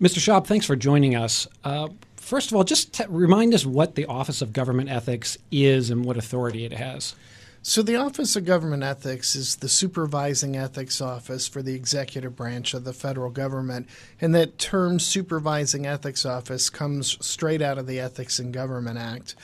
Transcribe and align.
Mr. 0.00 0.18
Shaub, 0.20 0.46
thanks 0.46 0.64
for 0.64 0.76
joining 0.76 1.16
us. 1.16 1.48
Uh, 1.64 1.88
first 2.14 2.52
of 2.52 2.56
all, 2.56 2.62
just 2.62 2.92
t- 2.92 3.04
remind 3.08 3.52
us 3.52 3.66
what 3.66 3.96
the 3.96 4.06
Office 4.06 4.40
of 4.40 4.52
Government 4.52 4.88
Ethics 4.88 5.36
is 5.50 5.90
and 5.90 6.04
what 6.04 6.16
authority 6.16 6.64
it 6.64 6.72
has. 6.72 7.16
So, 7.62 7.82
the 7.82 7.96
Office 7.96 8.36
of 8.36 8.44
Government 8.44 8.84
Ethics 8.84 9.34
is 9.34 9.56
the 9.56 9.68
supervising 9.68 10.56
ethics 10.56 11.00
office 11.00 11.48
for 11.48 11.62
the 11.62 11.74
executive 11.74 12.36
branch 12.36 12.74
of 12.74 12.84
the 12.84 12.92
federal 12.92 13.30
government. 13.30 13.88
And 14.20 14.32
that 14.36 14.56
term 14.56 15.00
supervising 15.00 15.84
ethics 15.84 16.24
office 16.24 16.70
comes 16.70 17.18
straight 17.26 17.60
out 17.60 17.76
of 17.76 17.88
the 17.88 17.98
Ethics 17.98 18.38
in 18.38 18.52
Government 18.52 18.98
Act. 18.98 19.34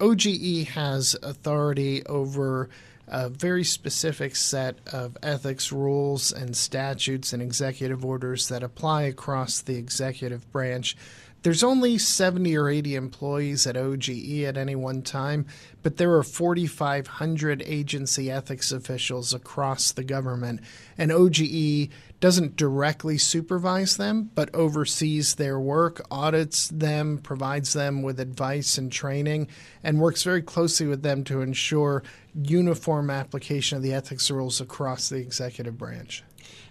OGE 0.00 0.68
has 0.68 1.16
authority 1.22 2.02
over 2.06 2.70
a 3.10 3.28
very 3.28 3.64
specific 3.64 4.36
set 4.36 4.76
of 4.92 5.16
ethics 5.22 5.72
rules 5.72 6.32
and 6.32 6.56
statutes 6.56 7.32
and 7.32 7.42
executive 7.42 8.04
orders 8.04 8.48
that 8.48 8.62
apply 8.62 9.02
across 9.02 9.60
the 9.60 9.76
executive 9.76 10.50
branch. 10.52 10.96
There's 11.42 11.62
only 11.62 11.98
70 11.98 12.56
or 12.56 12.68
80 12.68 12.96
employees 12.96 13.66
at 13.66 13.76
OGE 13.76 14.42
at 14.42 14.56
any 14.56 14.74
one 14.74 15.02
time, 15.02 15.46
but 15.82 15.96
there 15.96 16.14
are 16.14 16.22
4,500 16.22 17.62
agency 17.62 18.30
ethics 18.30 18.72
officials 18.72 19.32
across 19.32 19.92
the 19.92 20.04
government. 20.04 20.60
And 20.96 21.12
OGE 21.12 21.90
doesn't 22.20 22.56
directly 22.56 23.16
supervise 23.18 23.96
them, 23.96 24.30
but 24.34 24.54
oversees 24.54 25.36
their 25.36 25.58
work, 25.58 26.04
audits 26.10 26.68
them, 26.68 27.18
provides 27.18 27.72
them 27.72 28.02
with 28.02 28.18
advice 28.18 28.76
and 28.76 28.90
training, 28.90 29.48
and 29.82 30.00
works 30.00 30.22
very 30.24 30.42
closely 30.42 30.86
with 30.86 31.02
them 31.02 31.22
to 31.24 31.42
ensure 31.42 32.02
uniform 32.34 33.10
application 33.10 33.76
of 33.76 33.82
the 33.82 33.94
ethics 33.94 34.30
rules 34.30 34.60
across 34.60 35.08
the 35.08 35.16
executive 35.16 35.78
branch. 35.78 36.24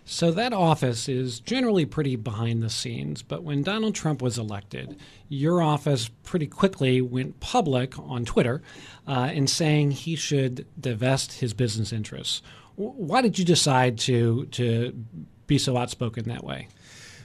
So 0.09 0.31
that 0.31 0.53
office 0.53 1.09
is 1.09 1.41
generally 1.41 1.85
pretty 1.85 2.15
behind 2.15 2.63
the 2.63 2.69
scenes, 2.69 3.21
but 3.21 3.43
when 3.43 3.61
Donald 3.61 3.93
Trump 3.93 4.21
was 4.21 4.37
elected, 4.37 4.97
your 5.27 5.61
office 5.61 6.09
pretty 6.23 6.47
quickly 6.47 7.01
went 7.01 7.41
public 7.41 7.99
on 7.99 8.23
Twitter 8.23 8.61
uh, 9.07 9.31
in 9.33 9.47
saying 9.47 9.91
he 9.91 10.15
should 10.15 10.67
divest 10.79 11.39
his 11.39 11.53
business 11.53 11.93
interests. 11.93 12.41
Why 12.75 13.21
did 13.21 13.39
you 13.39 13.45
decide 13.45 13.97
to 13.99 14.45
to 14.45 14.93
be 15.47 15.57
so 15.57 15.77
outspoken 15.77 16.27
that 16.27 16.43
way? 16.43 16.67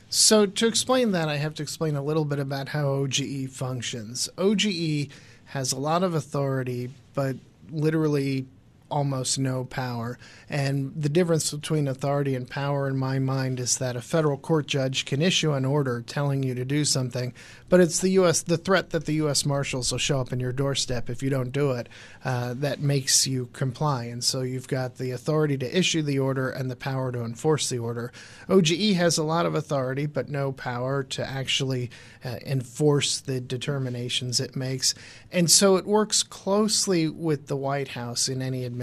So 0.09 0.47
to 0.47 0.67
explain 0.67 1.13
that, 1.13 1.29
I 1.29 1.37
have 1.37 1.55
to 1.55 1.63
explain 1.63 1.97
a 1.97 2.03
little 2.03 2.25
bit 2.25 2.39
about 2.39 2.69
how 2.69 2.87
OGE 2.87 3.49
functions. 3.51 4.29
OGE 4.39 5.09
has 5.47 5.73
a 5.73 5.79
lot 5.79 6.03
of 6.03 6.15
authority, 6.15 6.91
but 7.15 7.37
literally 7.71 8.47
almost 8.93 9.39
no 9.39 9.65
power. 9.65 10.19
And 10.51 10.93
the 10.95 11.09
difference 11.09 11.51
between 11.51 11.89
authority 11.89 12.35
and 12.35 12.49
power, 12.49 12.87
in 12.87 12.97
my 12.99 13.19
mind, 13.19 13.59
is 13.59 13.79
that 13.79 13.97
a 13.97 14.03
federal 14.03 14.37
court 14.37 14.67
judge 14.67 15.07
can 15.07 15.23
issue 15.23 15.53
an 15.53 15.65
order 15.65 16.03
telling 16.03 16.43
you 16.43 16.55
to 16.55 16.65
do 16.65 16.85
something, 16.85 17.33
but 17.71 17.81
it's 17.81 18.01
the 18.01 18.11
U.S. 18.11 18.43
the 18.43 18.59
threat 18.59 18.91
that 18.91 19.07
the 19.07 19.15
U.S. 19.15 19.47
Marshals 19.47 19.91
will 19.91 19.99
show 19.99 20.21
up 20.21 20.31
in 20.31 20.41
your 20.41 20.53
doorstep 20.53 21.09
if 21.09 21.23
you 21.23 21.31
don't 21.31 21.53
do 21.53 21.71
it 21.73 21.89
uh, 22.23 22.53
that 22.55 22.81
makes 22.81 23.27
you 23.27 23.47
comply. 23.55 24.05
And 24.05 24.23
so 24.23 24.43
you've 24.43 24.69
got 24.69 24.97
the 24.97 25.11
authority 25.13 25.57
to 25.57 25.79
issue 25.79 26.03
the 26.03 26.19
order 26.19 26.51
and 26.51 26.71
the 26.71 26.77
power 26.77 27.11
to 27.13 27.25
enforce 27.25 27.71
the 27.71 27.79
order. 27.79 28.13
OGE 28.49 28.93
has 28.93 29.17
a 29.17 29.25
lot 29.25 29.47
of 29.47 29.55
authority, 29.55 30.05
but 30.05 30.29
no 30.29 30.53
power 30.53 31.03
to 31.03 31.27
actually 31.27 31.91
uh, 32.23 32.37
enforce 32.45 33.21
the 33.21 33.41
determinations 33.41 34.39
it 34.39 34.55
makes. 34.55 34.95
And 35.31 35.51
so 35.51 35.77
it 35.77 35.87
works 35.87 36.23
closely 36.23 37.09
with 37.09 37.47
the 37.47 37.57
White 37.57 37.89
House 37.89 38.29
in 38.29 38.43
any 38.43 38.67
administration. 38.67 38.82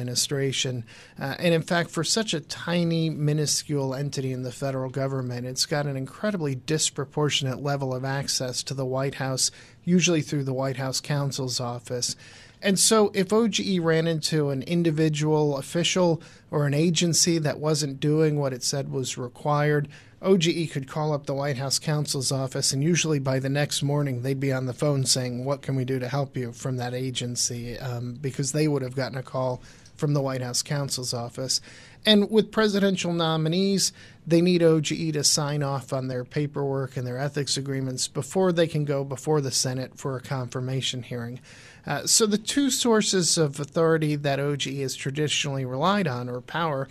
Uh, 1.20 1.36
and 1.40 1.54
in 1.54 1.62
fact, 1.62 1.90
for 1.90 2.04
such 2.04 2.34
a 2.34 2.40
tiny, 2.40 3.10
minuscule 3.10 3.94
entity 3.94 4.32
in 4.32 4.44
the 4.44 4.52
federal 4.52 4.90
government, 4.90 5.46
it's 5.46 5.66
got 5.66 5.86
an 5.86 5.98
incredibly 5.98 6.56
disproportionate 6.56 7.62
level 7.62 7.94
of 7.94 8.06
access 8.06 8.64
to 8.64 8.74
the 8.74 8.86
White 8.86 9.16
House, 9.16 9.52
usually 9.84 10.22
through 10.22 10.44
the 10.44 10.54
White 10.54 10.78
House 10.78 11.02
counsel's 11.02 11.60
office. 11.60 12.16
And 12.62 12.78
so, 12.78 13.12
if 13.14 13.32
OGE 13.32 13.80
ran 13.80 14.06
into 14.06 14.50
an 14.50 14.64
individual 14.64 15.58
official 15.58 16.22
or 16.52 16.66
an 16.66 16.74
agency 16.74 17.38
that 17.38 17.60
wasn't 17.60 18.00
doing 18.00 18.38
what 18.38 18.54
it 18.54 18.64
said 18.64 18.92
was 18.92 19.18
required, 19.18 19.88
OGE 20.22 20.70
could 20.72 20.88
call 20.88 21.14
up 21.14 21.26
the 21.26 21.34
White 21.34 21.58
House 21.58 21.80
counsel's 21.80 22.32
office, 22.32 22.74
and 22.74 22.84
usually 22.84 23.20
by 23.20 23.40
the 23.40 23.50
next 23.50 23.82
morning, 23.82 24.22
they'd 24.22 24.40
be 24.40 24.52
on 24.52 24.66
the 24.66 24.74
phone 24.74 25.06
saying, 25.06 25.46
What 25.46 25.62
can 25.62 25.76
we 25.76 25.86
do 25.86 25.98
to 26.00 26.10
help 26.10 26.36
you 26.36 26.52
from 26.52 26.78
that 26.78 26.94
agency? 26.94 27.80
Um, 27.80 28.14
because 28.16 28.52
they 28.52 28.68
would 28.68 28.82
have 28.82 28.96
gotten 28.96 29.18
a 29.18 29.24
call 29.24 29.62
from 29.96 30.14
the 30.14 30.22
White 30.22 30.42
House 30.42 30.62
counsel's 30.62 31.14
office. 31.14 31.62
And 32.06 32.30
with 32.32 32.52
presidential 32.52 33.14
nominees, 33.14 33.92
they 34.26 34.42
need 34.42 34.64
OGE 34.64 35.14
to 35.14 35.24
sign 35.24 35.64
off 35.64 35.92
on 35.92 36.08
their 36.08 36.24
paperwork 36.24 36.96
and 36.98 37.06
their 37.06 37.18
ethics 37.18 37.58
agreements 37.58 38.08
before 38.08 38.52
they 38.52 38.68
can 38.68 38.86
go 38.86 39.04
before 39.04 39.42
the 39.42 39.52
Senate 39.52 39.98
for 39.98 40.16
a 40.16 40.22
confirmation 40.22 41.04
hearing. 41.04 41.40
Uh, 41.86 42.06
so 42.06 42.26
the 42.26 42.38
two 42.38 42.70
sources 42.70 43.38
of 43.38 43.60
authority 43.60 44.16
that 44.16 44.40
OGE 44.40 44.66
has 44.80 44.96
traditionally 44.96 45.66
relied 45.66 46.08
on, 46.08 46.30
or 46.30 46.42
power, 46.42 46.88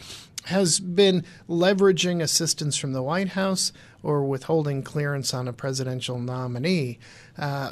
has 0.48 0.80
been 0.80 1.24
leveraging 1.48 2.22
assistance 2.22 2.76
from 2.76 2.92
the 2.92 3.02
White 3.02 3.30
House 3.30 3.72
or 4.02 4.24
withholding 4.24 4.82
clearance 4.82 5.34
on 5.34 5.48
a 5.48 5.52
presidential 5.52 6.18
nominee. 6.18 6.98
Uh, 7.36 7.70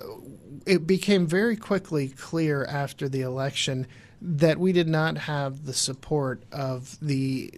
it 0.66 0.86
became 0.86 1.26
very 1.26 1.56
quickly 1.56 2.08
clear 2.08 2.64
after 2.64 3.08
the 3.08 3.22
election 3.22 3.86
that 4.20 4.58
we 4.58 4.72
did 4.72 4.88
not 4.88 5.16
have 5.18 5.66
the 5.66 5.72
support 5.72 6.42
of 6.52 6.98
the 7.00 7.50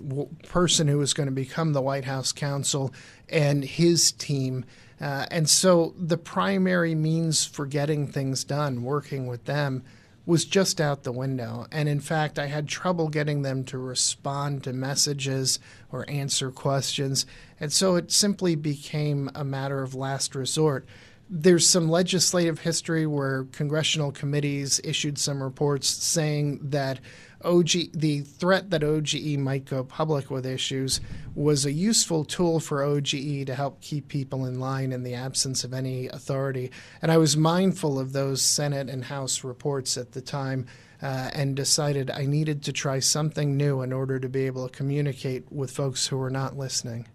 person 0.49 0.89
who 0.89 0.99
was 0.99 1.15
going 1.15 1.29
to 1.29 1.35
become 1.35 1.73
the 1.73 1.83
White 1.83 2.05
House 2.05 2.33
counsel 2.33 2.93
and 3.29 3.65
his 3.65 4.13
team. 4.13 4.65
Uh, 5.01 5.27
and 5.31 5.49
so 5.49 5.95
the 5.97 6.19
primary 6.19 6.95
means 6.95 7.45
for 7.45 7.67
getting 7.67 8.07
things 8.07 8.45
done, 8.45 8.83
working 8.83 9.27
with 9.27 9.45
them, 9.45 9.85
was 10.29 10.45
just 10.45 10.79
out 10.79 11.05
the 11.05 11.11
window. 11.11 11.67
And 11.73 11.89
in 11.89 12.01
fact, 12.01 12.39
I 12.39 12.49
had 12.49 12.69
trouble 12.69 13.09
getting 13.09 13.41
them 13.41 13.65
to 13.65 13.79
respond 13.79 14.63
to 14.65 14.75
messages 14.75 15.59
or 15.91 16.05
answer 16.07 16.51
questions. 16.51 17.25
And 17.59 17.73
so 17.73 17.97
it 17.97 18.13
simply 18.13 18.55
became 18.55 19.31
a 19.35 19.43
matter 19.43 19.83
of 19.83 19.95
last 19.95 20.35
resort. 20.35 20.87
There's 21.31 21.67
some 21.67 21.89
legislative 21.89 22.59
history 22.59 23.07
where 23.07 23.45
congressional 23.53 24.13
committees 24.13 24.83
issued 24.85 25.17
some 25.17 25.43
reports 25.43 25.89
saying 25.89 26.61
that 26.63 27.01
OG, 27.45 27.93
the 27.93 28.21
threat 28.21 28.71
that 28.71 28.83
OGE 28.83 29.37
might 29.37 29.65
go 29.65 29.85
public 29.85 30.31
with 30.31 30.45
issues 30.45 31.01
was 31.35 31.65
a 31.65 31.73
useful 31.73 32.25
tool 32.25 32.59
for 32.59 32.83
OGE 32.83 33.47
to 33.47 33.55
help 33.55 33.81
keep 33.81 34.09
people 34.09 34.45
in 34.45 34.59
line 34.59 34.93
in 34.93 35.05
the 35.05 35.15
absence 35.15 35.63
of 35.63 35.73
any 35.73 36.09
authority. 36.09 36.71
And 37.01 37.13
I 37.13 37.17
was 37.17 37.37
mindful 37.37 37.99
of 37.99 38.13
those 38.13 38.43
Senate 38.43 38.89
and 38.89 39.05
House 39.05 39.45
reports 39.45 39.97
at 39.97 40.13
the 40.13 40.21
time 40.21 40.67
uh, 41.01 41.31
and 41.33 41.55
decided 41.55 42.11
I 42.11 42.27
needed 42.27 42.65
to 42.65 42.73
try 42.73 42.99
something 42.99 43.57
new 43.57 43.83
in 43.83 43.93
order 43.93 44.19
to 44.19 44.29
be 44.29 44.47
able 44.47 44.69
to 44.69 44.77
communicate 44.77 45.51
with 45.53 45.71
folks 45.71 46.09
who 46.09 46.17
were 46.17 46.31
not 46.31 46.57
listening. 46.57 47.07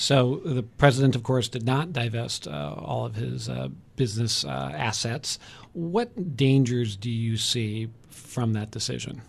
So 0.00 0.40
the 0.44 0.62
president, 0.62 1.16
of 1.16 1.24
course, 1.24 1.48
did 1.48 1.66
not 1.66 1.92
divest 1.92 2.46
uh, 2.46 2.74
all 2.78 3.04
of 3.04 3.16
his 3.16 3.48
uh, 3.48 3.66
business 3.96 4.44
uh, 4.44 4.70
assets. 4.72 5.40
What 5.72 6.36
dangers 6.36 6.94
do 6.94 7.10
you 7.10 7.36
see 7.36 7.88
from 8.08 8.52
that 8.52 8.70
decision? 8.70 9.22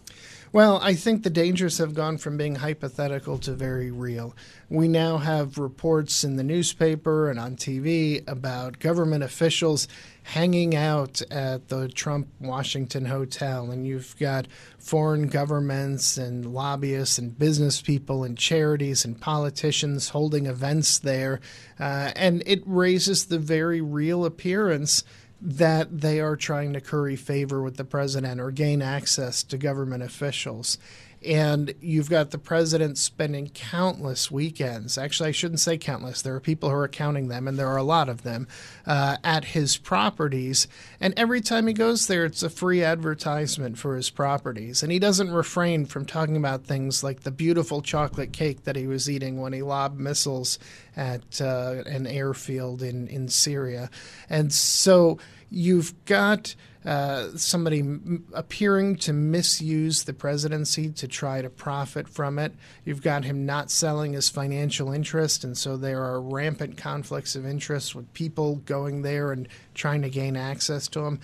Well, 0.52 0.80
I 0.82 0.96
think 0.96 1.22
the 1.22 1.30
dangers 1.30 1.78
have 1.78 1.94
gone 1.94 2.18
from 2.18 2.36
being 2.36 2.56
hypothetical 2.56 3.38
to 3.40 3.54
very 3.54 3.92
real. 3.92 4.36
We 4.68 4.88
now 4.88 5.20
have 5.20 5.60
reports 5.60 6.24
in 6.24 6.38
the 6.38 6.44
newspaper 6.44 7.30
and 7.30 7.40
on 7.40 7.56
TV 7.56 8.28
about 8.28 8.80
government 8.80 9.24
officials 9.24 9.88
hanging 10.24 10.76
out 10.76 11.22
at 11.30 11.68
the 11.68 11.88
Trump 11.88 12.30
Washington 12.40 13.06
Hotel, 13.06 13.70
and 13.70 13.86
you've 13.86 14.18
got 14.18 14.48
foreign 14.80 15.28
governments 15.28 16.18
and 16.18 16.52
lobbyists 16.52 17.20
and 17.20 17.38
business 17.38 17.80
people 17.80 18.24
and 18.24 18.36
charities 18.36 19.06
and 19.06 19.22
politicians 19.22 20.10
holding 20.10 20.48
events 20.48 20.98
there. 20.98 21.42
Uh, 21.80 22.12
and 22.16 22.42
it 22.48 22.64
raises 22.66 23.28
the 23.28 23.40
very 23.40 23.82
real 23.82 24.26
appearance 24.26 25.04
that 25.42 26.02
they 26.02 26.20
are 26.20 26.36
trying 26.36 26.74
to 26.74 26.82
curry 26.82 27.16
favor 27.16 27.62
with 27.62 27.78
the 27.78 27.86
president 27.86 28.42
or 28.42 28.52
gain 28.52 28.82
access 28.82 29.44
to 29.44 29.58
government 29.58 30.04
officials. 30.04 30.78
And 31.26 31.74
you've 31.82 32.10
got 32.10 32.32
the 32.32 32.38
president 32.38 32.98
spending 32.98 33.50
countless 33.50 34.32
weekends. 34.32 34.98
Actually, 34.98 35.30
I 35.30 35.34
shouldn't 35.34 35.60
say 35.60 35.78
countless. 35.78 36.22
There 36.22 36.36
are 36.36 36.40
people 36.40 36.70
who 36.70 36.76
are 36.76 36.88
counting 36.88 37.28
them, 37.28 37.46
and 37.46 37.60
there 37.60 37.68
are 37.68 37.78
a 37.78 37.84
lot 37.84 38.08
of 38.08 38.24
them 38.24 38.48
uh, 38.86 39.18
at 39.22 39.46
his 39.46 39.76
properties. 39.76 40.68
And 41.02 41.14
every 41.18 41.42
time 41.42 41.68
he 41.68 41.74
goes 41.74 42.08
there, 42.08 42.24
it's 42.24 42.42
a 42.42 42.50
free 42.50 42.84
advertisement 42.84 43.78
for 43.78 43.98
his 43.98 44.10
properties. 44.10 44.82
And 44.82 44.94
he 44.94 45.00
doesn't 45.00 45.32
refrain 45.32 45.86
from 45.86 46.06
talking 46.06 46.38
about 46.38 46.64
things 46.64 47.04
like 47.04 47.22
the 47.22 47.32
beautiful 47.32 47.82
chocolate 47.82 48.32
cake 48.32 48.64
that 48.64 48.78
he 48.78 48.88
was 48.88 49.10
eating 49.10 49.42
when 49.42 49.52
he 49.52 49.62
lobbed 49.62 50.00
missiles 50.00 50.58
at 50.96 51.42
uh, 51.42 51.84
an 51.86 52.08
airfield 52.08 52.82
in, 52.82 53.08
in 53.08 53.28
Syria. 53.28 53.90
And 54.30 54.52
so 54.54 55.18
you've 55.50 55.94
got 56.06 56.56
uh, 56.86 57.36
somebody 57.36 57.80
m- 57.80 58.26
appearing 58.34 58.96
to 58.96 59.12
misuse 59.12 60.04
the 60.04 60.14
presidency 60.14 60.90
to 60.90 61.08
try 61.08 61.42
to 61.42 61.50
profit 61.50 62.08
from 62.08 62.40
it. 62.40 62.54
You've 62.86 63.02
got 63.02 63.26
him 63.26 63.46
not 63.46 63.70
selling 63.70 64.14
his 64.14 64.30
financial 64.30 64.94
interest, 64.94 65.44
and 65.44 65.58
so 65.58 65.76
there 65.76 66.02
are 66.02 66.22
rampant 66.22 66.78
conflicts 66.78 67.36
of 67.36 67.46
interest 67.46 67.96
with 67.96 68.12
people 68.14 68.56
going 68.58 69.02
there 69.02 69.34
and 69.34 69.48
trying 69.74 70.02
to 70.04 70.10
gain 70.10 70.38
access 70.38 70.88
to 70.90 71.02
him. 71.02 71.20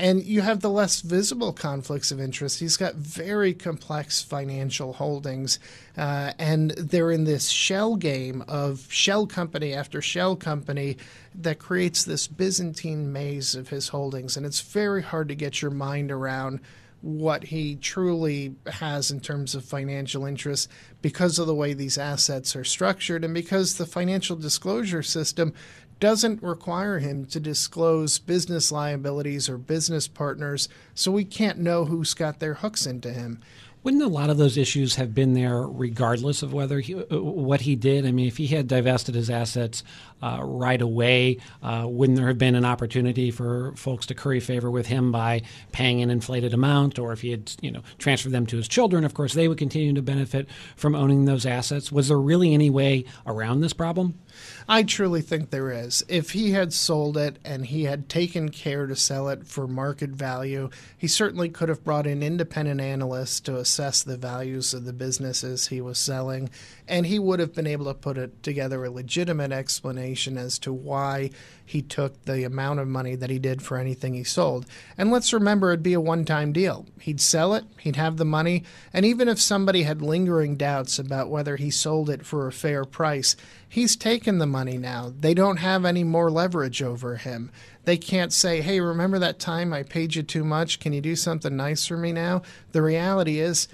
And 0.00 0.24
you 0.24 0.40
have 0.40 0.60
the 0.60 0.70
less 0.70 1.02
visible 1.02 1.52
conflicts 1.52 2.10
of 2.10 2.22
interest. 2.22 2.58
He's 2.58 2.78
got 2.78 2.94
very 2.94 3.52
complex 3.52 4.22
financial 4.22 4.94
holdings, 4.94 5.58
uh, 5.94 6.32
and 6.38 6.70
they're 6.70 7.10
in 7.10 7.24
this 7.24 7.50
shell 7.50 7.96
game 7.96 8.42
of 8.48 8.90
shell 8.90 9.26
company 9.26 9.74
after 9.74 10.00
shell 10.00 10.36
company 10.36 10.96
that 11.34 11.58
creates 11.58 12.02
this 12.02 12.26
Byzantine 12.28 13.12
maze 13.12 13.54
of 13.54 13.68
his 13.68 13.88
holdings. 13.88 14.38
And 14.38 14.46
it's 14.46 14.62
very 14.62 15.02
hard 15.02 15.28
to 15.28 15.34
get 15.34 15.60
your 15.60 15.70
mind 15.70 16.10
around 16.10 16.60
what 17.02 17.44
he 17.44 17.76
truly 17.76 18.54
has 18.66 19.10
in 19.10 19.20
terms 19.20 19.54
of 19.54 19.66
financial 19.66 20.24
interests 20.24 20.66
because 21.02 21.38
of 21.38 21.46
the 21.46 21.54
way 21.54 21.74
these 21.74 21.98
assets 21.98 22.56
are 22.56 22.64
structured 22.64 23.22
and 23.22 23.34
because 23.34 23.76
the 23.76 23.86
financial 23.86 24.36
disclosure 24.36 25.02
system 25.02 25.52
doesn't 26.00 26.42
require 26.42 26.98
him 26.98 27.26
to 27.26 27.38
disclose 27.38 28.18
business 28.18 28.72
liabilities 28.72 29.48
or 29.48 29.58
business 29.58 30.08
partners, 30.08 30.68
so 30.94 31.12
we 31.12 31.24
can't 31.24 31.58
know 31.58 31.84
who's 31.84 32.14
got 32.14 32.40
their 32.40 32.54
hooks 32.54 32.86
into 32.86 33.12
him. 33.12 33.40
Wouldn't 33.82 34.02
a 34.02 34.08
lot 34.08 34.28
of 34.28 34.36
those 34.36 34.58
issues 34.58 34.96
have 34.96 35.14
been 35.14 35.32
there 35.32 35.62
regardless 35.62 36.42
of 36.42 36.52
whether 36.52 36.80
he, 36.80 36.94
uh, 36.94 37.20
what 37.20 37.62
he 37.62 37.76
did? 37.76 38.04
I 38.04 38.12
mean, 38.12 38.28
if 38.28 38.36
he 38.36 38.48
had 38.48 38.68
divested 38.68 39.14
his 39.14 39.30
assets 39.30 39.82
uh, 40.22 40.40
right 40.42 40.82
away, 40.82 41.38
uh, 41.62 41.86
wouldn't 41.88 42.18
there 42.18 42.28
have 42.28 42.36
been 42.36 42.54
an 42.54 42.66
opportunity 42.66 43.30
for 43.30 43.72
folks 43.76 44.04
to 44.06 44.14
curry 44.14 44.40
favor 44.40 44.70
with 44.70 44.86
him 44.86 45.10
by 45.10 45.42
paying 45.72 46.02
an 46.02 46.10
inflated 46.10 46.52
amount, 46.52 46.98
or 46.98 47.12
if 47.12 47.22
he 47.22 47.30
had, 47.30 47.52
you 47.62 47.70
know, 47.70 47.80
transferred 47.96 48.32
them 48.32 48.44
to 48.46 48.58
his 48.58 48.68
children? 48.68 49.04
Of 49.04 49.14
course, 49.14 49.32
they 49.32 49.48
would 49.48 49.56
continue 49.56 49.94
to 49.94 50.02
benefit 50.02 50.46
from 50.76 50.94
owning 50.94 51.24
those 51.24 51.46
assets. 51.46 51.90
Was 51.90 52.08
there 52.08 52.18
really 52.20 52.52
any 52.52 52.68
way 52.68 53.06
around 53.26 53.60
this 53.60 53.72
problem? 53.72 54.18
I 54.68 54.82
truly 54.82 55.22
think 55.22 55.50
there 55.50 55.70
is. 55.70 56.04
If 56.08 56.30
he 56.30 56.52
had 56.52 56.72
sold 56.72 57.16
it 57.16 57.38
and 57.44 57.66
he 57.66 57.84
had 57.84 58.08
taken 58.08 58.50
care 58.50 58.86
to 58.86 58.94
sell 58.94 59.28
it 59.28 59.46
for 59.46 59.66
market 59.66 60.10
value, 60.10 60.70
he 60.96 61.08
certainly 61.08 61.48
could 61.48 61.68
have 61.68 61.82
brought 61.82 62.06
in 62.06 62.22
independent 62.22 62.80
analysts 62.80 63.40
to 63.40 63.56
assess 63.70 64.02
the 64.02 64.16
values 64.16 64.74
of 64.74 64.84
the 64.84 64.92
businesses 64.92 65.68
he 65.68 65.80
was 65.80 65.96
selling, 65.96 66.50
and 66.88 67.06
he 67.06 67.20
would 67.20 67.38
have 67.38 67.54
been 67.54 67.68
able 67.68 67.84
to 67.84 67.94
put 67.94 68.42
together 68.42 68.84
a 68.84 68.90
legitimate 68.90 69.52
explanation 69.52 70.36
as 70.36 70.58
to 70.58 70.72
why 70.72 71.30
he 71.64 71.80
took 71.80 72.24
the 72.24 72.42
amount 72.42 72.80
of 72.80 72.88
money 72.88 73.14
that 73.14 73.30
he 73.30 73.38
did 73.38 73.62
for 73.62 73.78
anything 73.78 74.14
he 74.14 74.24
sold. 74.24 74.66
And 74.98 75.12
let's 75.12 75.32
remember 75.32 75.70
it'd 75.70 75.84
be 75.84 75.92
a 75.92 76.00
one 76.00 76.24
time 76.24 76.52
deal. 76.52 76.86
He'd 77.00 77.20
sell 77.20 77.54
it, 77.54 77.64
he'd 77.78 77.94
have 77.94 78.16
the 78.16 78.24
money, 78.24 78.64
and 78.92 79.06
even 79.06 79.28
if 79.28 79.40
somebody 79.40 79.84
had 79.84 80.02
lingering 80.02 80.56
doubts 80.56 80.98
about 80.98 81.30
whether 81.30 81.54
he 81.54 81.70
sold 81.70 82.10
it 82.10 82.26
for 82.26 82.48
a 82.48 82.52
fair 82.52 82.84
price, 82.84 83.36
he's 83.68 83.94
taken 83.94 84.38
the 84.38 84.46
money 84.46 84.78
now. 84.78 85.12
They 85.16 85.32
don't 85.32 85.58
have 85.58 85.84
any 85.84 86.02
more 86.02 86.28
leverage 86.28 86.82
over 86.82 87.16
him. 87.18 87.52
They 87.90 87.98
can't 87.98 88.32
say, 88.32 88.60
hey, 88.60 88.78
remember 88.78 89.18
that 89.18 89.40
time 89.40 89.72
I 89.72 89.82
paid 89.82 90.14
you 90.14 90.22
too 90.22 90.44
much? 90.44 90.78
Can 90.78 90.92
you 90.92 91.00
do 91.00 91.16
something 91.16 91.56
nice 91.56 91.86
for 91.86 91.96
me 91.96 92.12
now? 92.12 92.42
The 92.70 92.82
reality 92.82 93.40
is, 93.40 93.66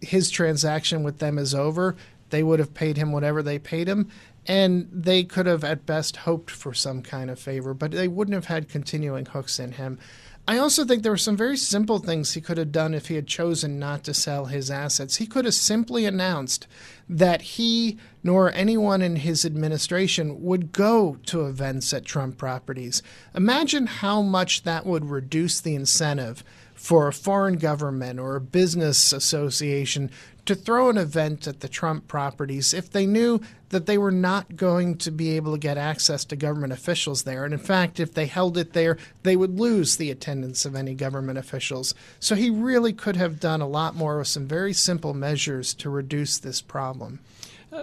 his 0.00 0.28
transaction 0.28 1.04
with 1.04 1.20
them 1.20 1.38
is 1.38 1.54
over. 1.54 1.94
They 2.30 2.42
would 2.42 2.58
have 2.58 2.74
paid 2.74 2.96
him 2.96 3.12
whatever 3.12 3.44
they 3.44 3.60
paid 3.60 3.86
him, 3.86 4.08
and 4.44 4.88
they 4.90 5.22
could 5.22 5.46
have 5.46 5.62
at 5.62 5.86
best 5.86 6.16
hoped 6.16 6.50
for 6.50 6.74
some 6.74 7.00
kind 7.00 7.30
of 7.30 7.38
favor, 7.38 7.72
but 7.72 7.92
they 7.92 8.08
wouldn't 8.08 8.34
have 8.34 8.46
had 8.46 8.68
continuing 8.68 9.26
hooks 9.26 9.60
in 9.60 9.70
him. 9.70 10.00
I 10.50 10.58
also 10.58 10.84
think 10.84 11.04
there 11.04 11.12
were 11.12 11.16
some 11.16 11.36
very 11.36 11.56
simple 11.56 12.00
things 12.00 12.32
he 12.32 12.40
could 12.40 12.58
have 12.58 12.72
done 12.72 12.92
if 12.92 13.06
he 13.06 13.14
had 13.14 13.28
chosen 13.28 13.78
not 13.78 14.02
to 14.02 14.12
sell 14.12 14.46
his 14.46 14.68
assets. 14.68 15.18
He 15.18 15.26
could 15.28 15.44
have 15.44 15.54
simply 15.54 16.06
announced 16.06 16.66
that 17.08 17.40
he 17.40 17.98
nor 18.24 18.52
anyone 18.52 19.00
in 19.00 19.14
his 19.14 19.44
administration 19.44 20.42
would 20.42 20.72
go 20.72 21.18
to 21.26 21.46
events 21.46 21.94
at 21.94 22.04
Trump 22.04 22.36
properties. 22.36 23.00
Imagine 23.32 23.86
how 23.86 24.22
much 24.22 24.64
that 24.64 24.84
would 24.84 25.04
reduce 25.04 25.60
the 25.60 25.76
incentive 25.76 26.42
for 26.80 27.06
a 27.06 27.12
foreign 27.12 27.58
government 27.58 28.18
or 28.18 28.36
a 28.36 28.40
business 28.40 29.12
association 29.12 30.10
to 30.46 30.54
throw 30.54 30.88
an 30.88 30.96
event 30.96 31.46
at 31.46 31.60
the 31.60 31.68
Trump 31.68 32.08
properties 32.08 32.72
if 32.72 32.90
they 32.90 33.04
knew 33.04 33.38
that 33.68 33.84
they 33.84 33.98
were 33.98 34.10
not 34.10 34.56
going 34.56 34.96
to 34.96 35.10
be 35.10 35.36
able 35.36 35.52
to 35.52 35.58
get 35.58 35.76
access 35.76 36.24
to 36.24 36.34
government 36.34 36.72
officials 36.72 37.24
there. 37.24 37.44
And 37.44 37.52
in 37.52 37.60
fact, 37.60 38.00
if 38.00 38.14
they 38.14 38.24
held 38.24 38.56
it 38.56 38.72
there, 38.72 38.96
they 39.24 39.36
would 39.36 39.60
lose 39.60 39.98
the 39.98 40.10
attendance 40.10 40.64
of 40.64 40.74
any 40.74 40.94
government 40.94 41.38
officials. 41.38 41.94
So 42.18 42.34
he 42.34 42.48
really 42.48 42.94
could 42.94 43.14
have 43.14 43.38
done 43.38 43.60
a 43.60 43.68
lot 43.68 43.94
more 43.94 44.16
with 44.16 44.28
some 44.28 44.48
very 44.48 44.72
simple 44.72 45.12
measures 45.12 45.74
to 45.74 45.90
reduce 45.90 46.38
this 46.38 46.62
problem. 46.62 47.20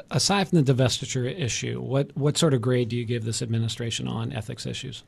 Aside 0.10 0.50
from 0.50 0.64
the 0.64 0.74
divestiture 0.74 1.40
issue, 1.40 1.80
what, 1.82 2.18
what 2.18 2.36
sort 2.36 2.56
of 2.56 2.62
grade 2.62 2.90
do 2.90 2.98
you 2.98 3.06
give 3.06 3.26
this 3.26 3.44
administration 3.44 4.08
on 4.08 4.34
ethics 4.34 4.66
issues? 4.66 5.04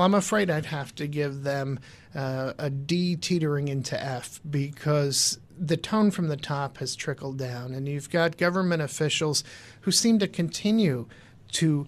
Well, 0.00 0.06
I'm 0.06 0.14
afraid 0.14 0.48
I'd 0.48 0.64
have 0.64 0.94
to 0.94 1.06
give 1.06 1.42
them 1.42 1.78
uh, 2.14 2.54
a 2.56 2.70
D 2.70 3.16
teetering 3.16 3.68
into 3.68 4.02
F 4.02 4.40
because 4.48 5.38
the 5.58 5.76
tone 5.76 6.10
from 6.10 6.28
the 6.28 6.38
top 6.38 6.78
has 6.78 6.96
trickled 6.96 7.36
down, 7.36 7.74
and 7.74 7.86
you've 7.86 8.08
got 8.08 8.38
government 8.38 8.80
officials 8.80 9.44
who 9.82 9.90
seem 9.90 10.18
to 10.20 10.26
continue 10.26 11.06
to 11.52 11.86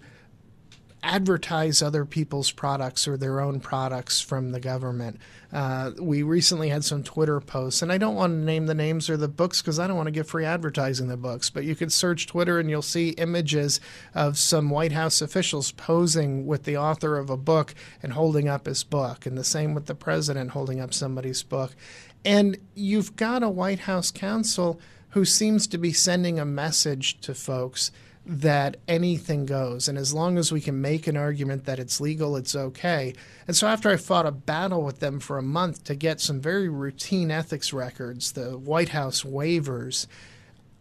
advertise 1.03 1.81
other 1.81 2.05
people's 2.05 2.51
products 2.51 3.07
or 3.07 3.17
their 3.17 3.41
own 3.41 3.59
products 3.59 4.21
from 4.21 4.51
the 4.51 4.59
government. 4.59 5.19
Uh, 5.51 5.91
we 5.99 6.23
recently 6.23 6.69
had 6.69 6.83
some 6.83 7.03
Twitter 7.03 7.39
posts, 7.39 7.81
and 7.81 7.91
I 7.91 7.97
don't 7.97 8.15
want 8.15 8.31
to 8.31 8.37
name 8.37 8.65
the 8.65 8.73
names 8.73 9.09
or 9.09 9.17
the 9.17 9.27
books 9.27 9.61
because 9.61 9.79
I 9.79 9.85
don't 9.85 9.97
want 9.97 10.07
to 10.07 10.11
get 10.11 10.25
free 10.25 10.45
advertising 10.45 11.09
the 11.09 11.17
books. 11.17 11.49
But 11.49 11.65
you 11.65 11.75
could 11.75 11.91
search 11.91 12.25
Twitter 12.25 12.57
and 12.57 12.69
you'll 12.69 12.81
see 12.81 13.09
images 13.09 13.81
of 14.15 14.37
some 14.37 14.69
White 14.69 14.93
House 14.93 15.21
officials 15.21 15.71
posing 15.73 16.47
with 16.47 16.63
the 16.63 16.77
author 16.77 17.17
of 17.17 17.29
a 17.29 17.37
book 17.37 17.75
and 18.01 18.13
holding 18.13 18.47
up 18.47 18.65
his 18.65 18.83
book, 18.83 19.25
and 19.25 19.37
the 19.37 19.43
same 19.43 19.73
with 19.73 19.85
the 19.87 19.95
president 19.95 20.51
holding 20.51 20.79
up 20.79 20.93
somebody's 20.93 21.43
book. 21.43 21.75
And 22.25 22.57
you've 22.73 23.17
got 23.17 23.43
a 23.43 23.49
White 23.49 23.79
House 23.79 24.09
counsel 24.09 24.79
who 25.09 25.25
seems 25.25 25.67
to 25.67 25.77
be 25.77 25.93
sending 25.93 26.39
a 26.39 26.45
message 26.45 27.19
to 27.21 27.35
folks 27.35 27.91
that 28.25 28.77
anything 28.87 29.45
goes. 29.45 29.87
And 29.87 29.97
as 29.97 30.13
long 30.13 30.37
as 30.37 30.51
we 30.51 30.61
can 30.61 30.81
make 30.81 31.07
an 31.07 31.17
argument 31.17 31.65
that 31.65 31.79
it's 31.79 31.99
legal, 31.99 32.35
it's 32.35 32.55
okay. 32.55 33.13
And 33.47 33.55
so 33.55 33.67
after 33.67 33.89
I 33.89 33.97
fought 33.97 34.25
a 34.25 34.31
battle 34.31 34.83
with 34.83 34.99
them 34.99 35.19
for 35.19 35.37
a 35.37 35.43
month 35.43 35.83
to 35.85 35.95
get 35.95 36.21
some 36.21 36.39
very 36.39 36.69
routine 36.69 37.31
ethics 37.31 37.73
records, 37.73 38.31
the 38.31 38.57
White 38.57 38.89
House 38.89 39.23
waivers, 39.23 40.07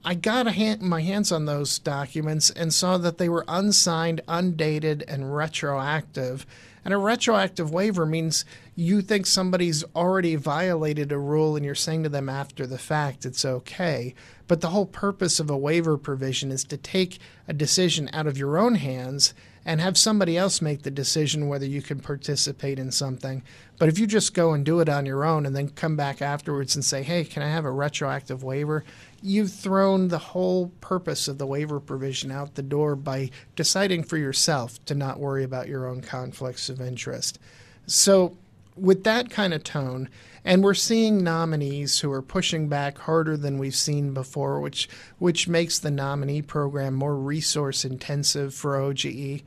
I 0.04 0.14
got 0.14 0.46
hand, 0.46 0.82
my 0.82 1.00
hands 1.00 1.30
on 1.30 1.44
those 1.46 1.78
documents 1.78 2.50
and 2.50 2.74
saw 2.74 2.98
that 2.98 3.18
they 3.18 3.28
were 3.28 3.44
unsigned, 3.46 4.20
undated, 4.26 5.04
and 5.06 5.34
retroactive. 5.34 6.44
And 6.84 6.92
a 6.92 6.98
retroactive 6.98 7.70
waiver 7.72 8.04
means 8.04 8.44
you 8.74 9.02
think 9.02 9.26
somebody's 9.26 9.84
already 9.94 10.34
violated 10.34 11.12
a 11.12 11.18
rule 11.18 11.54
and 11.54 11.64
you're 11.64 11.74
saying 11.74 12.02
to 12.02 12.08
them 12.08 12.28
after 12.28 12.66
the 12.66 12.78
fact 12.78 13.24
it's 13.24 13.44
okay. 13.44 14.14
But 14.48 14.60
the 14.60 14.70
whole 14.70 14.86
purpose 14.86 15.38
of 15.38 15.48
a 15.48 15.56
waiver 15.56 15.96
provision 15.96 16.50
is 16.50 16.64
to 16.64 16.76
take 16.76 17.18
a 17.46 17.52
decision 17.52 18.10
out 18.12 18.26
of 18.26 18.36
your 18.36 18.58
own 18.58 18.74
hands 18.76 19.32
and 19.64 19.80
have 19.80 19.96
somebody 19.96 20.36
else 20.36 20.60
make 20.60 20.82
the 20.82 20.90
decision 20.90 21.48
whether 21.48 21.66
you 21.66 21.82
can 21.82 22.00
participate 22.00 22.78
in 22.78 22.90
something. 22.90 23.42
But 23.78 23.88
if 23.88 23.98
you 23.98 24.06
just 24.06 24.34
go 24.34 24.52
and 24.52 24.64
do 24.64 24.80
it 24.80 24.88
on 24.88 25.06
your 25.06 25.24
own 25.24 25.46
and 25.46 25.54
then 25.54 25.68
come 25.68 25.96
back 25.96 26.20
afterwards 26.20 26.74
and 26.74 26.84
say, 26.84 27.02
hey, 27.02 27.24
can 27.24 27.42
I 27.42 27.48
have 27.48 27.64
a 27.64 27.70
retroactive 27.70 28.42
waiver? 28.42 28.84
You've 29.22 29.52
thrown 29.52 30.08
the 30.08 30.18
whole 30.18 30.68
purpose 30.80 31.28
of 31.28 31.38
the 31.38 31.46
waiver 31.46 31.80
provision 31.80 32.30
out 32.30 32.54
the 32.54 32.62
door 32.62 32.96
by 32.96 33.30
deciding 33.54 34.04
for 34.04 34.16
yourself 34.16 34.84
to 34.86 34.94
not 34.94 35.20
worry 35.20 35.44
about 35.44 35.68
your 35.68 35.86
own 35.86 36.00
conflicts 36.00 36.68
of 36.68 36.80
interest. 36.80 37.38
So, 37.86 38.36
with 38.76 39.04
that 39.04 39.30
kind 39.30 39.52
of 39.54 39.62
tone, 39.62 40.08
and 40.44 40.62
we're 40.62 40.74
seeing 40.74 41.22
nominees 41.22 42.00
who 42.00 42.10
are 42.12 42.22
pushing 42.22 42.68
back 42.68 42.98
harder 42.98 43.36
than 43.36 43.58
we've 43.58 43.76
seen 43.76 44.12
before, 44.12 44.60
which 44.60 44.88
which 45.18 45.48
makes 45.48 45.78
the 45.78 45.90
nominee 45.90 46.42
program 46.42 46.94
more 46.94 47.16
resource 47.16 47.84
intensive 47.84 48.54
for 48.54 48.76
OGE. 48.76 49.42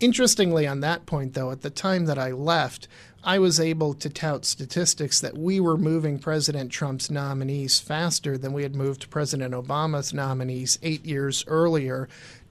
Interestingly, 0.00 0.66
on 0.66 0.80
that 0.80 1.06
point, 1.06 1.34
though, 1.34 1.50
at 1.50 1.62
the 1.62 1.70
time 1.70 2.06
that 2.06 2.18
I 2.18 2.30
left, 2.30 2.86
I 3.24 3.40
was 3.40 3.58
able 3.58 3.94
to 3.94 4.08
tout 4.08 4.44
statistics 4.44 5.18
that 5.20 5.36
we 5.36 5.58
were 5.58 5.76
moving 5.76 6.20
President 6.20 6.70
Trump's 6.70 7.10
nominees 7.10 7.80
faster 7.80 8.38
than 8.38 8.52
we 8.52 8.62
had 8.62 8.76
moved 8.76 9.10
President 9.10 9.54
Obama's 9.54 10.14
nominees 10.14 10.78
eight 10.82 11.04
years 11.04 11.44
earlier 11.48 12.08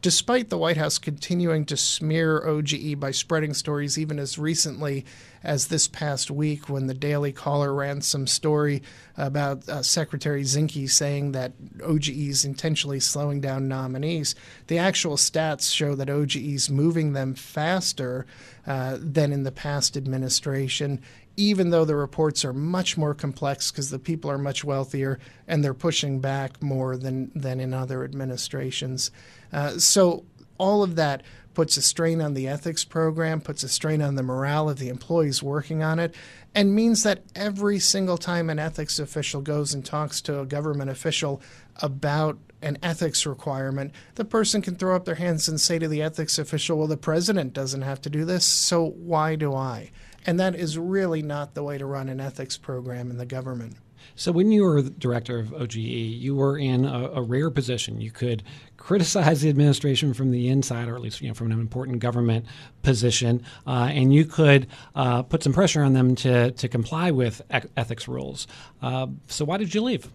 despite 0.08 0.48
the 0.50 0.58
White 0.58 0.78
House 0.78 0.98
continuing 0.98 1.66
to 1.66 1.76
smear 1.76 2.42
OGE 2.48 2.98
by 2.98 3.12
spreading 3.12 3.54
stories 3.54 3.98
even 3.98 4.20
as 4.20 4.40
recently 4.40 5.04
as 5.44 5.68
this 5.68 5.90
past 5.90 6.32
week 6.32 6.70
when 6.70 6.88
the 6.88 6.94
Daily 6.94 7.34
Caller 7.34 7.74
ran 7.74 8.00
some 8.00 8.26
story 8.26 8.82
about 9.18 9.68
uh, 9.68 9.84
Secretary 9.84 10.44
Zinke 10.44 10.90
saying 10.90 11.34
that 11.34 11.52
OGE 11.84 12.08
is 12.08 12.46
intentionally 12.46 13.02
slowing 13.02 13.42
down 13.42 13.68
nominees. 13.68 14.34
The 14.68 14.78
actual 14.78 15.18
stats 15.18 15.76
show 15.76 15.94
that 15.96 16.10
OGE 16.10 16.38
is 16.38 16.70
moving 16.70 17.12
them 17.12 17.36
faster 17.36 18.26
uh, 18.68 18.98
than 19.00 19.32
in 19.32 19.44
the 19.44 19.52
past 19.52 19.98
administration 19.98 21.02
even 21.38 21.70
though 21.70 21.86
the 21.86 21.96
reports 21.96 22.44
are 22.44 22.52
much 22.52 22.98
more 22.98 23.14
complex 23.14 23.72
because 23.72 23.92
the 23.92 24.00
people 24.00 24.30
are 24.30 24.40
much 24.40 24.64
wealthier 24.64 25.20
and 25.48 25.64
they're 25.64 25.76
pushing 25.76 26.20
back 26.20 26.62
more 26.64 26.98
than, 26.98 27.32
than 27.36 27.60
in 27.60 27.74
other 27.76 28.04
administrations. 28.04 29.12
Uh, 29.54 29.78
so, 29.78 30.26
all 30.58 30.82
of 30.82 30.96
that 30.96 31.22
puts 31.58 31.76
a 31.76 31.82
strain 31.82 32.22
on 32.22 32.36
the 32.36 32.48
ethics 32.48 32.86
program, 32.86 33.42
puts 33.42 33.64
a 33.64 33.68
strain 33.68 34.00
on 34.00 34.14
the 34.14 34.22
morale 34.22 34.70
of 34.70 34.78
the 34.78 34.90
employees 34.90 35.42
working 35.42 35.82
on 35.82 35.98
it, 35.98 36.14
and 36.54 36.76
means 36.76 37.02
that 37.02 37.24
every 37.36 37.80
single 37.80 38.16
time 38.16 38.48
an 38.52 38.60
ethics 38.60 39.00
official 39.00 39.42
goes 39.42 39.74
and 39.74 39.84
talks 39.84 40.22
to 40.22 40.40
a 40.40 40.46
government 40.46 40.92
official 40.92 41.42
about 41.78 42.38
an 42.62 42.78
ethics 42.84 43.26
requirement, 43.26 43.92
the 44.14 44.24
person 44.24 44.62
can 44.62 44.76
throw 44.76 44.96
up 44.96 45.06
their 45.06 45.16
hands 45.16 45.48
and 45.48 45.60
say 45.60 45.80
to 45.80 45.88
the 45.88 46.04
ethics 46.04 46.38
official, 46.38 46.78
Well, 46.78 46.86
the 46.86 46.96
president 46.96 47.54
doesn't 47.54 47.82
have 47.82 48.02
to 48.02 48.10
do 48.12 48.24
this, 48.24 48.46
so 48.46 48.90
why 48.92 49.36
do 49.36 49.56
I? 49.56 49.90
And 50.28 50.40
that 50.40 50.54
is 50.54 50.78
really 50.78 51.24
not 51.24 51.56
the 51.56 51.64
way 51.64 51.80
to 51.80 51.88
run 51.88 52.08
an 52.08 52.20
ethics 52.20 52.56
program 52.60 53.10
in 53.10 53.18
the 53.18 53.26
government. 53.26 53.78
So, 54.16 54.32
when 54.32 54.52
you 54.52 54.64
were 54.64 54.82
director 54.82 55.40
of 55.40 55.54
OGE, 55.54 55.76
you 55.76 56.36
were 56.36 56.58
in 56.58 56.86
a, 56.86 57.12
a, 57.12 57.22
rare 57.22 57.52
position. 57.52 58.02
You 58.02 58.12
could 58.12 58.44
criticize 58.78 59.42
the 59.42 59.50
administration 59.50 60.14
from 60.14 60.32
the 60.32 60.48
inside, 60.48 60.88
or 60.88 60.96
at 60.96 61.02
least 61.02 61.22
you 61.22 61.28
know, 61.28 61.34
from 61.34 61.52
an 61.52 61.60
important 61.60 62.00
government 62.00 62.46
position, 62.84 63.44
uh, 63.66 63.90
and 63.92 64.14
you 64.14 64.24
could 64.24 64.68
uh, 64.96 65.24
put 65.24 65.44
some 65.44 65.54
pressure 65.54 65.84
on 65.84 65.94
them 65.94 66.16
to, 66.16 66.52
to 66.52 66.68
comply 66.68 67.12
with 67.12 67.42
ethics 67.76 68.08
rules. 68.08 68.48
Uh, 68.82 69.08
so, 69.28 69.44
why 69.46 69.58
did 69.58 69.74
you 69.74 69.82
leave? 69.82 70.08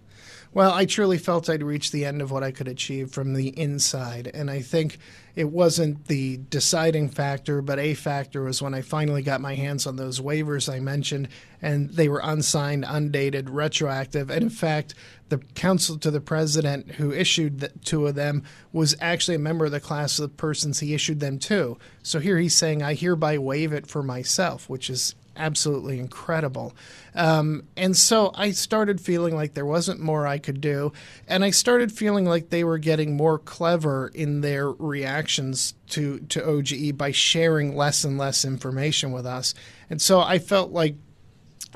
Well, 0.55 0.73
I 0.73 0.85
truly 0.85 1.17
felt 1.17 1.49
I'd 1.49 1.63
reached 1.63 1.93
the 1.93 2.05
end 2.05 2.21
of 2.21 2.31
what 2.31 2.43
I 2.43 2.51
could 2.51 2.69
achieve 2.69 3.11
from 3.11 3.33
the 3.33 3.59
inside. 3.59 4.31
And 4.35 4.51
I 4.51 4.61
think 4.61 4.99
it 5.35 5.49
wasn't 5.49 6.09
the 6.09 6.41
deciding 6.51 7.09
factor, 7.09 7.63
but 7.63 7.79
a 7.79 7.95
factor 7.95 8.43
was 8.43 8.61
when 8.61 8.75
I 8.75 8.83
finally 8.83 9.23
got 9.23 9.41
my 9.41 9.55
hands 9.55 9.87
on 9.87 9.97
those 9.97 10.21
waivers 10.21 10.71
I 10.71 10.79
mentioned, 10.79 11.29
and 11.63 11.89
they 11.89 12.07
were 12.07 12.21
unsigned, 12.23 12.85
undated, 12.87 13.49
retroactive. 13.49 14.29
And 14.29 14.43
in 14.43 14.51
fact, 14.51 14.95
the 15.31 15.39
counsel 15.39 15.97
to 15.97 16.11
the 16.11 16.21
president 16.21 16.93
who 16.93 17.13
issued 17.13 17.61
the 17.61 17.69
two 17.83 18.07
of 18.07 18.15
them 18.15 18.43
was 18.73 18.95
actually 19.01 19.37
a 19.37 19.39
member 19.39 19.65
of 19.65 19.73
the 19.73 19.81
class 19.81 20.19
of 20.19 20.37
persons 20.37 20.81
he 20.81 20.93
issued 20.93 21.21
them 21.21 21.39
to. 21.39 21.79
So 22.03 22.21
here 22.21 22.39
he's 22.39 22.55
saying, 22.55 22.83
I 22.83 22.93
hereby 22.93 23.39
waive 23.39 23.73
it 23.73 23.87
for 23.87 24.03
myself, 24.03 24.69
which 24.69 24.91
is 24.91 25.15
absolutely 25.37 25.99
incredible. 25.99 26.75
Um, 27.15 27.65
and 27.77 27.97
so 27.97 28.33
I 28.35 28.53
started 28.53 29.01
feeling 29.01 29.35
like 29.35 29.55
there 29.55 29.67
wasn't 29.67 30.01
more 30.01 30.27
I 30.27 30.39
could 30.39 30.61
do. 30.61 30.93
And 31.29 31.45
I 31.45 31.51
started 31.51 31.93
feeling 31.93 32.25
like 32.25 32.51
they 32.51 32.65
were 32.65 32.79
getting 32.79 33.17
more 33.17 33.39
clever 33.39 34.11
in 34.15 34.41
their 34.41 34.71
reactions 34.71 35.75
to, 35.91 36.21
to 36.21 36.43
OGE 36.43 36.97
by 36.97 37.11
sharing 37.11 37.77
less 37.77 38.05
and 38.05 38.19
less 38.19 38.45
information 38.45 39.13
with 39.13 39.27
us. 39.27 39.55
And 39.91 40.01
so 40.01 40.21
I 40.21 40.39
felt 40.39 40.73
like 40.73 40.97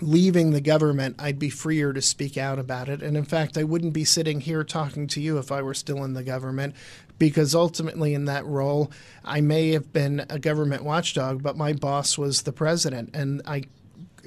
leaving 0.00 0.50
the 0.50 0.60
government, 0.60 1.16
I'd 1.18 1.38
be 1.38 1.50
freer 1.50 1.92
to 1.92 2.02
speak 2.02 2.36
out 2.36 2.58
about 2.58 2.88
it. 2.88 3.02
And 3.02 3.16
in 3.16 3.24
fact, 3.24 3.56
I 3.56 3.64
wouldn't 3.64 3.92
be 3.92 4.04
sitting 4.04 4.40
here 4.40 4.64
talking 4.64 5.06
to 5.08 5.20
you 5.20 5.38
if 5.38 5.50
I 5.50 5.62
were 5.62 5.74
still 5.74 6.04
in 6.04 6.14
the 6.14 6.22
government, 6.22 6.74
because 7.18 7.54
ultimately, 7.54 8.12
in 8.12 8.26
that 8.26 8.44
role, 8.44 8.90
I 9.24 9.40
may 9.40 9.70
have 9.70 9.92
been 9.92 10.26
a 10.28 10.38
government 10.38 10.84
watchdog, 10.84 11.42
but 11.42 11.56
my 11.56 11.72
boss 11.72 12.18
was 12.18 12.42
the 12.42 12.52
president. 12.52 13.14
And 13.14 13.40
I 13.46 13.64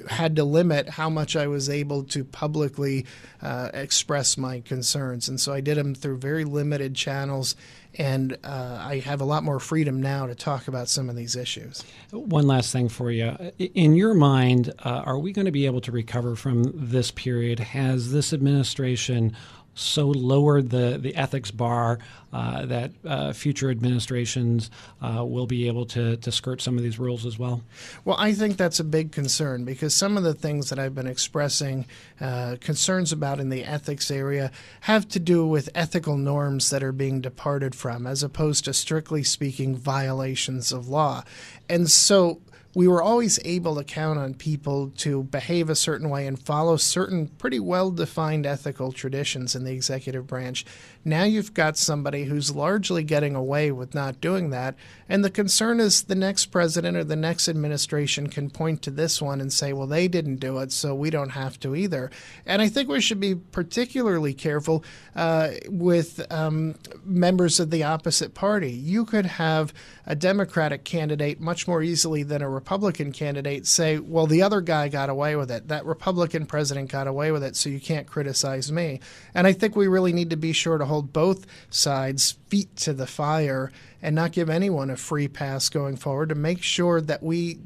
had 0.08 0.36
to 0.36 0.44
limit 0.44 0.88
how 0.88 1.10
much 1.10 1.36
I 1.36 1.46
was 1.46 1.68
able 1.68 2.04
to 2.04 2.24
publicly 2.24 3.06
uh, 3.42 3.70
express 3.74 4.36
my 4.36 4.60
concerns. 4.60 5.28
And 5.28 5.38
so 5.38 5.52
I 5.52 5.60
did 5.60 5.76
them 5.76 5.94
through 5.94 6.18
very 6.18 6.44
limited 6.44 6.94
channels. 6.94 7.54
And 7.98 8.38
uh, 8.44 8.78
I 8.80 9.00
have 9.00 9.20
a 9.20 9.24
lot 9.24 9.42
more 9.42 9.58
freedom 9.58 10.00
now 10.00 10.26
to 10.26 10.34
talk 10.34 10.68
about 10.68 10.88
some 10.88 11.10
of 11.10 11.16
these 11.16 11.34
issues. 11.34 11.84
One 12.12 12.46
last 12.46 12.72
thing 12.72 12.88
for 12.88 13.10
you. 13.10 13.36
In 13.58 13.96
your 13.96 14.14
mind, 14.14 14.72
uh, 14.84 15.02
are 15.04 15.18
we 15.18 15.32
going 15.32 15.46
to 15.46 15.52
be 15.52 15.66
able 15.66 15.80
to 15.82 15.92
recover 15.92 16.36
from 16.36 16.72
this 16.74 17.10
period? 17.10 17.58
Has 17.58 18.12
this 18.12 18.32
administration 18.32 19.36
so 19.74 20.08
lowered 20.08 20.70
the, 20.70 20.98
the 21.00 21.14
ethics 21.14 21.50
bar 21.50 21.98
uh, 22.32 22.66
that 22.66 22.92
uh, 23.04 23.32
future 23.32 23.70
administrations 23.70 24.70
uh, 25.00 25.24
will 25.24 25.46
be 25.46 25.66
able 25.66 25.84
to, 25.84 26.16
to 26.18 26.30
skirt 26.30 26.60
some 26.60 26.76
of 26.76 26.82
these 26.82 26.98
rules 26.98 27.26
as 27.26 27.38
well? 27.38 27.62
Well, 28.04 28.16
I 28.18 28.32
think 28.32 28.56
that's 28.56 28.80
a 28.80 28.84
big 28.84 29.12
concern 29.12 29.64
because 29.64 29.94
some 29.94 30.16
of 30.16 30.22
the 30.22 30.34
things 30.34 30.70
that 30.70 30.78
I've 30.78 30.94
been 30.94 31.06
expressing 31.06 31.86
uh, 32.20 32.56
concerns 32.60 33.12
about 33.12 33.40
in 33.40 33.48
the 33.48 33.64
ethics 33.64 34.10
area 34.10 34.52
have 34.82 35.08
to 35.08 35.18
do 35.18 35.46
with 35.46 35.70
ethical 35.74 36.16
norms 36.16 36.70
that 36.70 36.82
are 36.82 36.92
being 36.92 37.20
departed 37.20 37.74
from, 37.74 38.06
as 38.06 38.22
opposed 38.22 38.64
to 38.66 38.74
strictly 38.74 39.22
speaking 39.22 39.76
violations 39.76 40.72
of 40.72 40.88
law. 40.88 41.24
And 41.68 41.90
so 41.90 42.40
we 42.74 42.86
were 42.86 43.02
always 43.02 43.38
able 43.44 43.74
to 43.76 43.84
count 43.84 44.18
on 44.18 44.34
people 44.34 44.90
to 44.98 45.24
behave 45.24 45.68
a 45.68 45.74
certain 45.74 46.08
way 46.08 46.26
and 46.26 46.38
follow 46.38 46.76
certain 46.76 47.26
pretty 47.26 47.58
well 47.58 47.90
defined 47.90 48.46
ethical 48.46 48.92
traditions 48.92 49.54
in 49.54 49.64
the 49.64 49.72
executive 49.72 50.26
branch. 50.26 50.64
Now 51.04 51.24
you've 51.24 51.54
got 51.54 51.78
somebody 51.78 52.24
who's 52.24 52.54
largely 52.54 53.02
getting 53.02 53.34
away 53.34 53.70
with 53.72 53.94
not 53.94 54.20
doing 54.20 54.50
that. 54.50 54.74
And 55.08 55.24
the 55.24 55.30
concern 55.30 55.80
is 55.80 56.02
the 56.02 56.14
next 56.14 56.46
president 56.46 56.96
or 56.96 57.04
the 57.04 57.16
next 57.16 57.48
administration 57.48 58.28
can 58.28 58.50
point 58.50 58.82
to 58.82 58.90
this 58.90 59.20
one 59.20 59.40
and 59.40 59.52
say, 59.52 59.72
well, 59.72 59.86
they 59.86 60.08
didn't 60.08 60.36
do 60.36 60.58
it, 60.58 60.72
so 60.72 60.94
we 60.94 61.10
don't 61.10 61.30
have 61.30 61.58
to 61.60 61.74
either. 61.74 62.10
And 62.44 62.60
I 62.60 62.68
think 62.68 62.88
we 62.88 63.00
should 63.00 63.18
be 63.18 63.34
particularly 63.34 64.34
careful 64.34 64.84
uh, 65.16 65.52
with 65.68 66.30
um, 66.30 66.74
members 67.04 67.58
of 67.58 67.70
the 67.70 67.82
opposite 67.82 68.34
party. 68.34 68.70
You 68.70 69.04
could 69.04 69.26
have 69.26 69.72
a 70.06 70.14
Democratic 70.14 70.84
candidate 70.84 71.40
much 71.40 71.66
more 71.66 71.82
easily 71.82 72.22
than 72.22 72.42
a 72.42 72.48
Republican 72.48 73.12
candidate 73.12 73.66
say, 73.66 73.98
well, 73.98 74.26
the 74.26 74.42
other 74.42 74.60
guy 74.60 74.88
got 74.88 75.08
away 75.08 75.34
with 75.34 75.50
it. 75.50 75.68
That 75.68 75.86
Republican 75.86 76.46
president 76.46 76.90
got 76.90 77.06
away 77.06 77.32
with 77.32 77.42
it, 77.42 77.56
so 77.56 77.70
you 77.70 77.80
can't 77.80 78.06
criticize 78.06 78.70
me. 78.70 79.00
And 79.34 79.46
I 79.46 79.52
think 79.52 79.76
we 79.76 79.88
really 79.88 80.12
need 80.12 80.30
to 80.30 80.36
be 80.36 80.52
sure 80.52 80.78
to 80.78 80.89
hold 80.90 81.12
both 81.12 81.46
sides 81.70 82.32
feet 82.48 82.76
to 82.76 82.92
the 82.92 83.06
fire 83.06 83.72
and 84.02 84.14
not 84.14 84.32
give 84.32 84.50
anyone 84.50 84.90
a 84.90 84.96
free 84.96 85.28
pass 85.28 85.68
going 85.68 85.96
forward 85.96 86.28
to 86.28 86.34
make 86.34 86.62
sure 86.62 87.00
that 87.00 87.22
we 87.22 87.58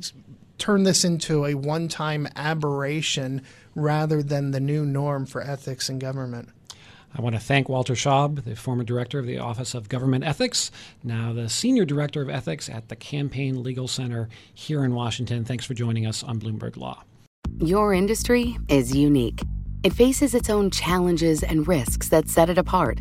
turn 0.59 0.85
this 0.85 1.05
into 1.05 1.45
a 1.45 1.55
one 1.55 1.89
time 1.89 2.29
aberration 2.37 3.43
rather 3.75 4.23
than 4.23 4.53
the 4.53 4.61
new 4.61 4.85
norm 4.87 5.27
for 5.27 5.43
ethics 5.43 5.89
in 5.89 5.99
government. 5.99 6.49
I 7.17 7.23
want 7.23 7.37
to 7.37 7.41
thank 7.41 7.69
Walter 7.69 7.95
Shaub, 7.95 8.43
the 8.43 8.57
former 8.57 8.83
director 8.83 9.21
of 9.21 9.27
the 9.27 9.39
Office 9.39 9.75
of 9.75 9.89
Government 9.89 10.25
Ethics, 10.25 10.73
now 11.05 11.33
the 11.33 11.49
senior 11.49 11.85
director 11.85 12.21
of 12.23 12.29
ethics 12.29 12.69
at 12.69 12.89
the 12.89 12.97
Campaign 12.97 13.63
Legal 13.63 13.87
Center 13.87 14.29
here 14.53 14.85
in 14.85 14.95
Washington. 14.95 15.45
Thanks 15.45 15.65
for 15.65 15.75
joining 15.75 16.07
us 16.07 16.25
on 16.25 16.41
Bloomberg 16.41 16.77
Law. 16.77 17.05
Your 17.61 17.95
industry 17.95 18.59
is 18.69 18.97
unique. 18.97 19.43
It 19.85 19.93
faces 19.93 20.35
its 20.35 20.51
own 20.51 20.71
challenges 20.71 21.45
and 21.45 21.69
risks 21.69 22.09
that 22.09 22.29
set 22.29 22.51
it 22.51 22.59
apart. 22.59 23.01